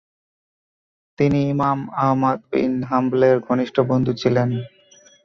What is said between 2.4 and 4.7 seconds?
বিন হাম্বলের ঘনিষ্ঠ বন্ধু ছিলেন।